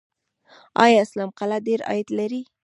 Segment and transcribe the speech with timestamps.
[0.83, 2.41] آیا اسلام قلعه ډیر عاید لري؟